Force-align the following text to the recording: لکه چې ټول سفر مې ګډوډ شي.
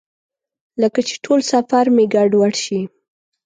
لکه 0.81 0.99
چې 1.07 1.15
ټول 1.25 1.39
سفر 1.51 1.85
مې 1.95 2.05
ګډوډ 2.13 2.53
شي. 2.63 2.81